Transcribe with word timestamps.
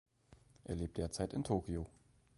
Er 0.63 0.75
lebt 0.77 0.97
derzeit 0.97 1.31
in 1.31 1.43
Tokio. 1.43 1.85